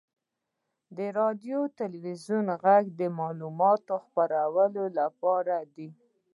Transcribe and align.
•د 0.97 0.99
راډیو 1.19 1.57
او 1.63 1.73
تلویزیون 1.79 2.45
ږغ 2.59 2.65
د 2.99 3.01
معلوماتو 3.19 3.93
خپرولو 4.05 4.83
لپاره 4.99 5.55
دی. 5.75 5.89